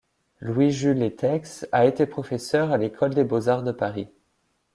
Louis-Jules 0.39 1.03
Étex 1.03 1.67
a 1.71 1.85
été 1.85 2.07
professeur 2.07 2.71
à 2.71 2.77
l'École 2.77 3.13
des 3.13 3.23
beaux-arts 3.23 3.61
de 3.61 3.71
Paris. 3.71 4.07